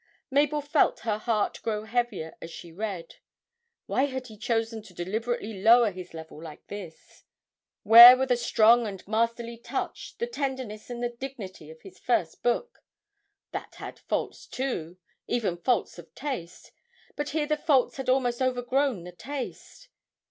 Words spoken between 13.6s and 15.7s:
had faults, too, even